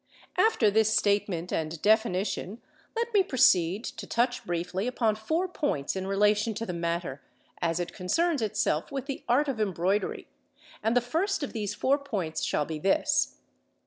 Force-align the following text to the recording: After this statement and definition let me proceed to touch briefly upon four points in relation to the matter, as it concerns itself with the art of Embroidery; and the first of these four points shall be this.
After 0.39 0.71
this 0.71 0.95
statement 0.97 1.51
and 1.53 1.79
definition 1.79 2.59
let 2.95 3.13
me 3.13 3.21
proceed 3.21 3.83
to 3.83 4.07
touch 4.07 4.43
briefly 4.45 4.87
upon 4.87 5.13
four 5.13 5.47
points 5.47 5.95
in 5.95 6.07
relation 6.07 6.55
to 6.55 6.65
the 6.65 6.73
matter, 6.73 7.21
as 7.61 7.79
it 7.79 7.93
concerns 7.93 8.41
itself 8.41 8.91
with 8.91 9.05
the 9.05 9.23
art 9.29 9.47
of 9.47 9.61
Embroidery; 9.61 10.25
and 10.81 10.97
the 10.97 11.01
first 11.01 11.43
of 11.43 11.53
these 11.53 11.75
four 11.75 11.99
points 11.99 12.41
shall 12.43 12.65
be 12.65 12.79
this. 12.79 13.35